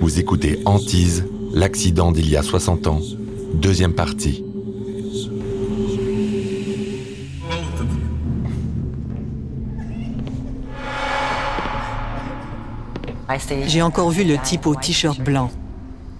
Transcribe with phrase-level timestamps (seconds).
[0.00, 3.00] Vous écoutez Antise, l'accident d'il y a 60 ans,
[3.54, 4.44] deuxième partie.
[13.66, 15.50] J'ai encore vu le type au t-shirt blanc.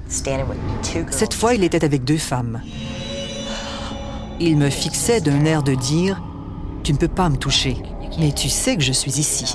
[0.09, 2.63] Cette fois, il était avec deux femmes.
[4.41, 6.23] Il me fixait d'un air de dire
[6.83, 7.77] Tu ne peux pas me toucher,
[8.19, 9.55] mais tu sais que je suis ici.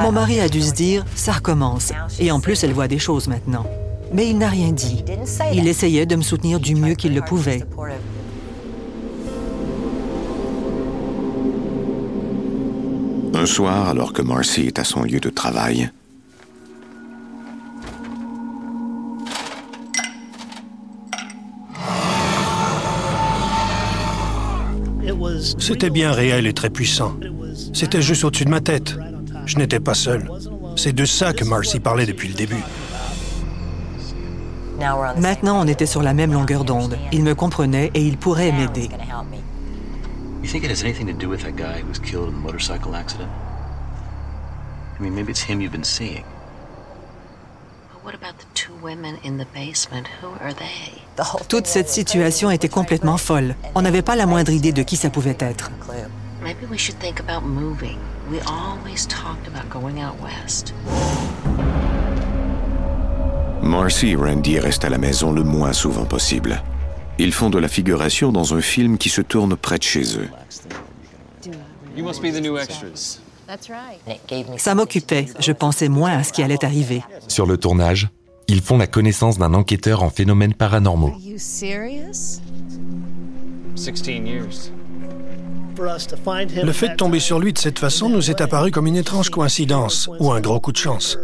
[0.00, 1.92] Mon mari a dû se dire, ça recommence.
[2.18, 3.66] Et en plus, elle voit des choses maintenant.
[4.12, 5.04] Mais il n'a rien dit.
[5.52, 7.62] Il essayait de me soutenir du mieux qu'il le pouvait.
[13.34, 15.90] Un soir, alors que Marcy est à son lieu de travail,
[25.58, 27.16] C'était bien réel et très puissant.
[27.72, 28.96] C'était juste au-dessus de ma tête.
[29.46, 30.30] Je n'étais pas seul.
[30.76, 32.62] C'est de ça que Marcy parlait depuis le début.
[35.18, 36.98] Maintenant, on était sur la même longueur d'onde.
[37.12, 38.90] Il me comprenait et il pourrait m'aider.
[40.42, 42.42] You think it has anything to do with that guy who was killed in the
[42.42, 43.28] motorcycle accident?
[44.98, 46.24] I mean, maybe it's him you've been seeing.
[48.04, 50.06] What about the two women in the basement?
[50.22, 51.02] Who are they?
[51.48, 53.56] Toute cette situation était complètement folle.
[53.74, 55.72] On n'avait pas la moindre idée de qui ça pouvait être.
[56.46, 57.98] Maybe we should think about moving.
[58.30, 60.72] We always talked about going out west.
[63.60, 66.62] Marcy et Randy restent à la maison le moins souvent possible.
[67.18, 70.28] Ils font de la figuration dans un film qui se tourne près de chez eux.
[74.56, 75.26] Ça m'occupait.
[75.40, 77.02] Je pensais moins à ce qui allait arriver.
[77.26, 78.08] Sur le tournage,
[78.46, 81.12] ils font la connaissance d'un enquêteur en phénomènes paranormaux.
[81.36, 82.40] 16
[84.08, 84.70] years.
[85.78, 89.30] Le fait de tomber sur lui de cette façon nous est apparu comme une étrange
[89.30, 91.18] coïncidence ou un gros coup de chance.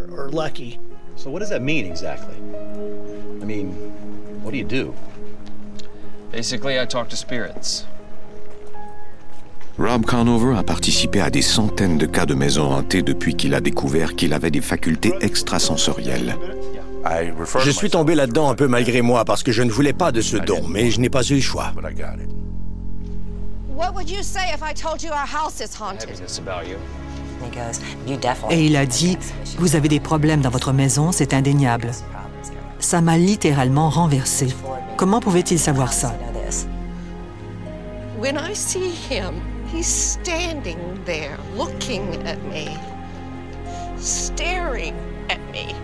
[1.16, 2.34] So what does that mean exactly?
[3.40, 3.74] I mean,
[4.42, 4.92] what do you do?
[6.32, 7.84] Basically, I talk to spirits.
[9.78, 13.60] Rob Conover a participé à des centaines de cas de maisons hantées depuis qu'il a
[13.60, 16.36] découvert qu'il avait des facultés extrasensorielles.
[17.64, 20.20] Je suis tombé là-dedans un peu malgré moi parce que je ne voulais pas de
[20.20, 21.72] ce don, mais je n'ai pas eu le choix.
[28.50, 29.18] Et il a dit,
[29.58, 31.90] vous avez des problèmes dans votre maison, c'est indéniable.
[32.78, 34.48] Ça m'a littéralement renversé.
[34.96, 36.14] Comment pouvait-il savoir ça?
[38.18, 39.40] When I see him,
[39.74, 42.78] he's standing there looking at me,
[43.98, 44.94] staring
[45.28, 45.74] at me.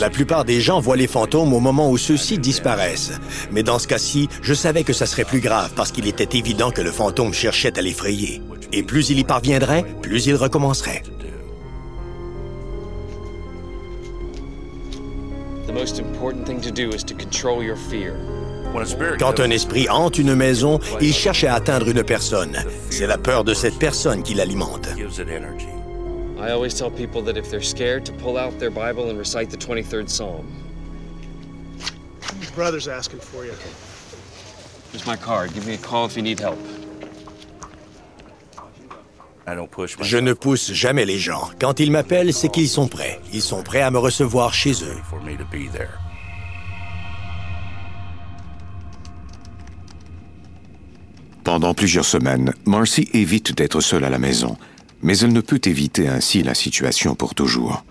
[0.00, 3.12] La plupart des gens voient les fantômes au moment où ceux-ci disparaissent.
[3.52, 6.70] Mais dans ce cas-ci, je savais que ça serait plus grave parce qu'il était évident
[6.70, 8.40] que le fantôme cherchait à l'effrayer.
[8.72, 11.02] Et plus il y parviendrait, plus il recommencerait.
[19.18, 22.56] Quand un esprit hante une maison, il cherche à atteindre une personne.
[22.90, 24.88] C'est la peur de cette personne qui l'alimente.
[26.38, 29.50] I always tell people that if they're scared, to pull out their Bible and recite
[29.50, 30.46] the 23rd Psalm.
[32.40, 33.54] Your brother's asking for you.
[34.90, 35.54] Here's my card.
[35.54, 36.58] Give me a call if you need help.
[40.00, 41.50] Je ne pousse jamais les gens.
[41.60, 43.20] Quand ils m'appellent, c'est qu'ils sont prêts.
[43.32, 44.96] Ils sont prêts à me recevoir chez eux.
[51.44, 54.56] Pendant plusieurs semaines, Marcy évite d'être seule à la maison,
[55.04, 57.84] mais elle ne peut éviter ainsi la situation pour toujours.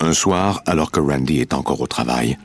[0.00, 2.36] Un soir, alors que Randy est encore au travail,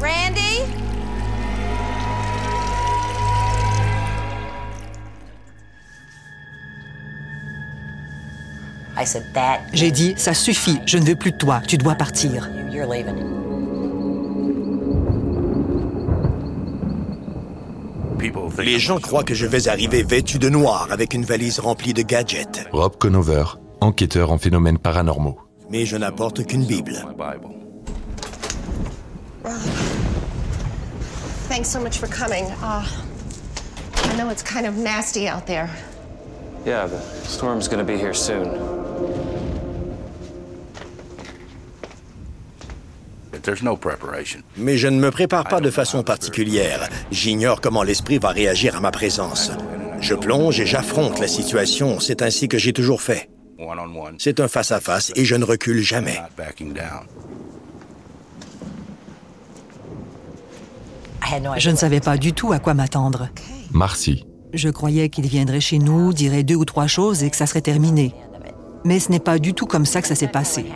[0.00, 0.62] Randy?
[9.72, 12.50] J'ai dit, ça suffit, je ne veux plus de toi, tu dois partir.
[18.58, 22.02] Les gens croient que je vais arriver vêtu de noir avec une valise remplie de
[22.02, 22.66] gadgets.
[22.72, 23.44] Rob Conover,
[23.80, 25.38] enquêteur en phénomènes paranormaux.
[25.70, 27.04] Mais je n'apporte qu'une Bible.
[31.48, 32.44] Thanks so much for coming.
[32.62, 32.84] Uh,
[34.04, 35.68] I know it's kind of nasty out there.
[36.64, 39.35] Yeah, the storm's gonna be here soon.
[44.56, 46.88] Mais je ne me prépare pas de façon particulière.
[47.10, 49.52] J'ignore comment l'esprit va réagir à ma présence.
[50.00, 52.00] Je plonge et j'affronte la situation.
[52.00, 53.30] C'est ainsi que j'ai toujours fait.
[54.18, 56.18] C'est un face-à-face et je ne recule jamais.
[61.56, 63.28] Je ne savais pas du tout à quoi m'attendre.
[63.72, 64.24] Marcy.
[64.52, 67.60] Je croyais qu'il viendrait chez nous, dirait deux ou trois choses et que ça serait
[67.62, 68.14] terminé.
[68.84, 70.66] Mais ce n'est pas du tout comme ça que ça s'est passé.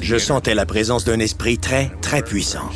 [0.00, 2.68] Je sentais la présence d'un esprit très, très puissant.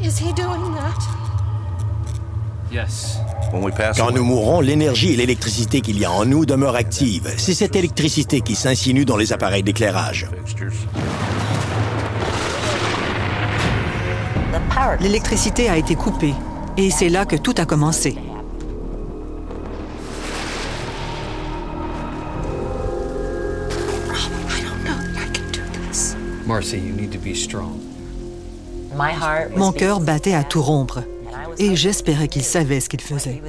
[0.00, 0.98] Is he doing that?
[2.70, 3.18] Yes.
[3.96, 7.32] Quand nous mourrons, l'énergie et l'électricité qu'il y a en nous demeurent actives.
[7.38, 10.28] C'est cette électricité qui s'insinue dans les appareils d'éclairage.
[15.00, 16.34] L'électricité a été coupée
[16.76, 18.16] et c'est là que tout a commencé.
[29.56, 31.00] Mon cœur battait à tout rompre
[31.58, 33.42] et j'espérais qu'il savait ce qu'il faisait.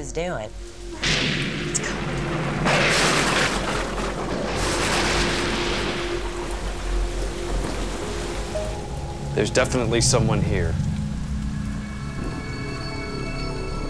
[9.34, 10.74] There's definitely someone here.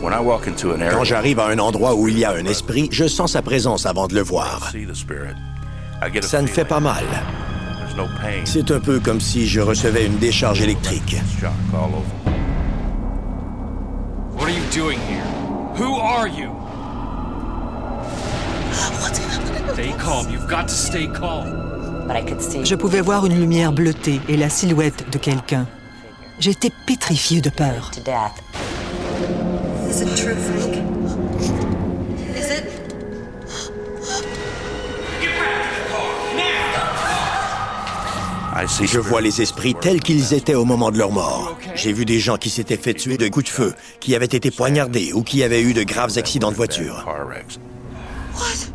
[0.01, 2.33] When I walk into an Quand area, j'arrive à un endroit où il y a
[2.33, 4.73] un esprit, je sens sa présence avant de le voir.
[6.23, 7.05] Ça ne fait pas mal.
[7.91, 8.45] There's no pain.
[8.45, 11.17] C'est un peu comme si je recevais une décharge électrique.
[11.41, 12.05] Shock all over.
[14.37, 15.25] What are you doing here?
[15.77, 16.51] Who are you?
[19.01, 19.73] What's happening?
[19.75, 20.31] Stay calm.
[20.31, 21.61] You've got to stay calm.
[22.65, 25.67] Je pouvais voir une lumière bleutée et la silhouette de quelqu'un.
[26.41, 27.93] J'étais pétrifié de peur.
[38.83, 41.57] Je vois les esprits tels qu'ils étaient au moment de leur mort.
[41.75, 44.51] J'ai vu des gens qui s'étaient fait tuer de coups de feu, qui avaient été
[44.51, 47.03] poignardés ou qui avaient eu de graves accidents de voiture.
[47.05, 47.59] car wrecks.
[48.35, 48.71] What?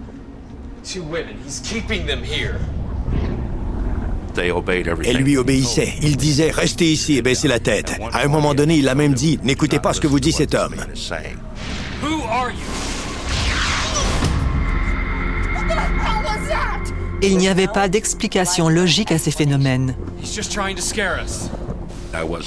[0.84, 1.36] Two women.
[1.46, 2.60] He's keeping them here.
[4.36, 5.16] They obeyed everything.
[5.16, 5.94] Elle lui obéissait.
[6.02, 7.94] Il disait Restez ici et baissez la tête.
[8.14, 10.54] À un moment donné, il a même dit N'écoutez pas ce que vous dit cet
[10.54, 10.76] homme.
[10.76, 11.38] Man is saying.
[12.04, 12.58] Who are you?
[15.54, 17.05] What the hell was that?
[17.22, 19.96] Il n'y avait pas d'explication logique à ces phénomènes.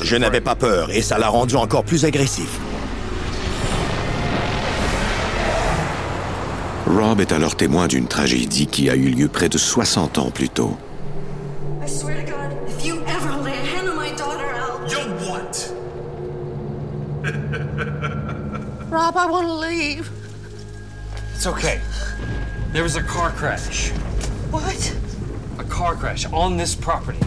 [0.02, 2.58] Je n'avais pas peur et ça l'a rendu encore plus agressif.
[6.86, 10.48] Rob est alors témoin d'une tragédie qui a eu lieu près de 60 ans plus
[10.48, 10.76] tôt.
[11.84, 14.80] I swear to God, if you ever lay a hand on my daughter, I'll.
[14.88, 14.98] You
[15.28, 15.72] what?
[18.90, 20.10] Rob, I want to leave.
[21.34, 21.80] It's okay.
[22.72, 23.92] There was a car crash.
[25.78, 27.20] Car crash on this property.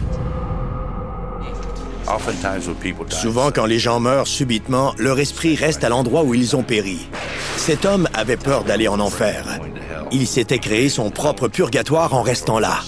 [3.08, 7.08] Souvent, quand les gens meurent subitement, leur esprit reste à l'endroit où ils ont péri.
[7.56, 9.46] Cet homme avait peur d'aller en enfer.
[10.10, 12.80] Il s'était créé son propre purgatoire en restant là.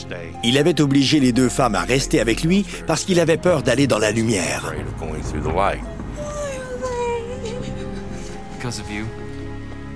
[0.43, 3.87] Il avait obligé les deux femmes à rester avec lui parce qu'il avait peur d'aller
[3.87, 4.75] dans la lumière.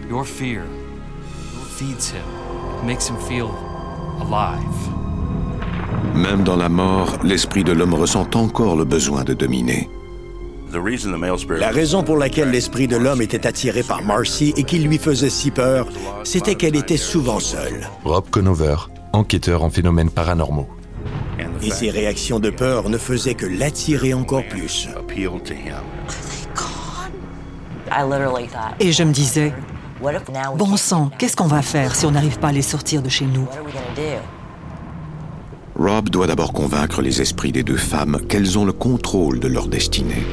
[0.09, 0.63] Your fear
[1.77, 2.25] feeds him,
[2.87, 3.51] makes him feel
[4.23, 5.08] alive.
[6.15, 9.89] Même dans la mort, l'esprit de l'homme ressent encore le besoin de dominer.
[11.59, 15.31] La raison pour laquelle l'esprit de l'homme était attiré par Marcy et qu'il lui faisait
[15.31, 15.87] si peur,
[16.25, 17.89] c'était qu'elle était souvent seule.
[18.05, 18.77] Rob Conover,
[19.13, 20.69] enquêteur en phénomènes paranormaux.
[21.63, 24.89] Et ses réactions de peur ne faisaient que l'attirer encore plus.
[28.81, 29.53] Et je me disais,
[30.57, 33.25] bon sang, qu'est-ce qu'on va faire si on n'arrive pas à les sortir de chez
[33.25, 33.47] nous?
[35.79, 39.69] Rob doit d'abord convaincre les esprits des deux femmes qu'elles ont le contrôle de leur
[39.69, 40.27] destinée.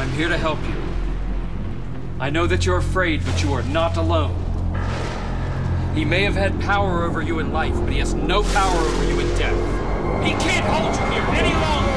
[0.00, 0.74] I'm here to help you.
[2.18, 4.32] I know that you're afraid, but you are not alone.
[5.94, 9.04] He may have had power over you in life, but he has no power over
[9.04, 9.52] you in death.
[10.24, 11.92] He can't hold you here any longer.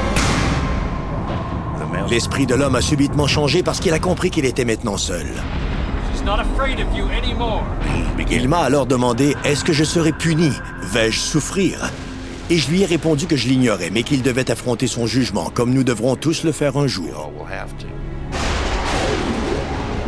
[1.78, 4.98] The male L'esprit de l'homme a subitement changé parce qu'il a compris qu'il était maintenant
[4.98, 5.26] seul.
[8.30, 10.52] Il m'a alors demandé Est-ce que je serais puni?
[10.82, 11.90] Vais-je souffrir?
[12.50, 15.72] Et je lui ai répondu que je l'ignorais, mais qu'il devait affronter son jugement, comme
[15.72, 17.08] nous devrons tous le faire un jour.
[17.26, 17.86] all will have to.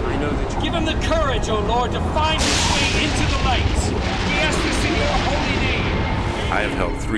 [0.07, 3.25] I know that you give him the courage, O Lord, to find his way into
[3.31, 3.63] the light.
[4.27, 5.84] We ask this in your holy name.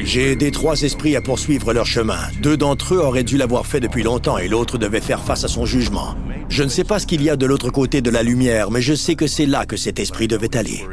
[0.05, 2.19] J'ai aidé trois esprits à poursuivre leur chemin.
[2.41, 5.49] Deux d'entre eux auraient dû l'avoir fait depuis longtemps et l'autre devait faire face à
[5.49, 6.15] son jugement.
[6.49, 8.83] Je ne sais pas ce qu'il y a de l'autre côté de la lumière, mais
[8.83, 10.85] je sais que c'est là que cet esprit devait aller.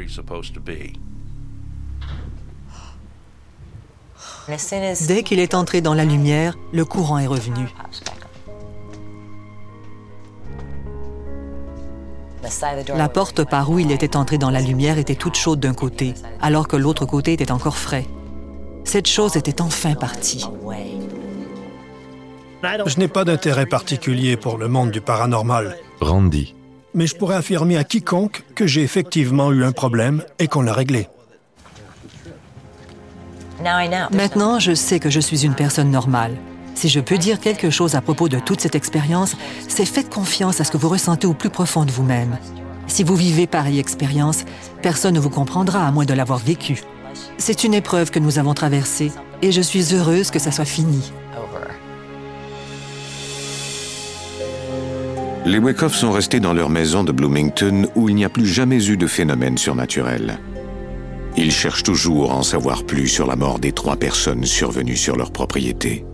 [5.08, 7.68] Dès qu'il est entré dans la lumière, le courant est revenu.
[12.96, 16.14] La porte par où il était entré dans la lumière était toute chaude d'un côté,
[16.42, 18.06] alors que l'autre côté était encore frais.
[18.84, 20.46] Cette chose était enfin partie.
[22.64, 25.78] Je n'ai pas d'intérêt particulier pour le monde du paranormal.
[26.00, 26.56] Randy.
[26.94, 30.74] Mais je pourrais affirmer à quiconque que j'ai effectivement eu un problème et qu'on l'a
[30.74, 31.08] réglé.
[34.12, 36.36] Maintenant, je sais que je suis une personne normale.
[36.76, 39.36] Si je peux dire quelque chose à propos de toute cette expérience,
[39.68, 42.38] c'est faites confiance à ce que vous ressentez au plus profond de vous-même.
[42.88, 44.44] Si vous vivez pareille expérience,
[44.82, 46.82] personne ne vous comprendra à moins de l'avoir vécue.
[47.38, 51.12] C'est une épreuve que nous avons traversée et je suis heureuse que ça soit fini.
[55.46, 58.88] Les Wyckoff sont restés dans leur maison de Bloomington où il n'y a plus jamais
[58.88, 60.40] eu de phénomène surnaturel.
[61.36, 65.18] Ils cherchent toujours à en savoir plus sur la mort des trois personnes survenues sur
[65.18, 66.06] leur propriété.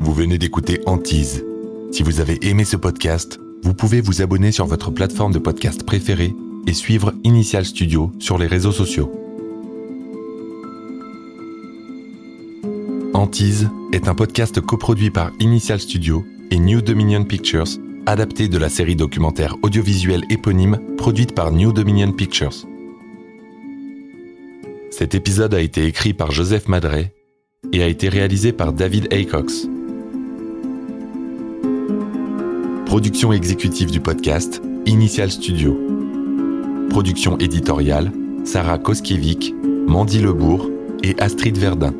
[0.00, 1.44] Vous venez d'écouter Antise.
[1.92, 5.82] Si vous avez aimé ce podcast, vous pouvez vous abonner sur votre plateforme de podcast
[5.82, 6.32] préférée
[6.66, 9.12] et suivre Initial Studio sur les réseaux sociaux.
[13.12, 17.66] Antise est un podcast coproduit par Initial Studio et New Dominion Pictures,
[18.06, 22.66] adapté de la série documentaire audiovisuelle éponyme produite par New Dominion Pictures.
[24.92, 27.14] Cet épisode a été écrit par Joseph Madret
[27.72, 29.66] et a été réalisé par David Aycox.
[32.90, 35.78] Production exécutive du podcast, Initial Studio.
[36.90, 38.10] Production éditoriale,
[38.42, 39.54] Sarah Koskiewicz,
[39.86, 40.68] Mandy Lebourg
[41.04, 41.94] et Astrid Verdun.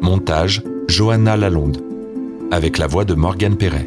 [0.00, 1.82] Montage, Johanna Lalonde.
[2.50, 3.86] Avec la voix de Morgane Perret.